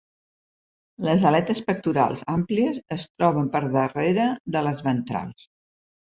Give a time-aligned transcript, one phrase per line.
[1.07, 4.25] Les aletes pectorals, àmplies, es troben per darrere
[4.57, 5.45] de les ventrals.